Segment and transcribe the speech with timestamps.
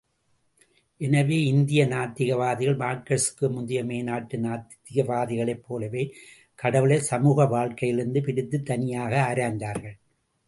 [1.01, 6.03] ஆயினும் இந்திய நாத்திகவாதிகள் மார்க்சுக்கு முந்திய மேநாட்டு நாத்திகவாதிகளைப் போலவே
[6.55, 9.95] கடவுளை சமூக வாழ்க்கையிலிருந்து பிரித்து தனியாக ஆராய்ந்தார்கள்.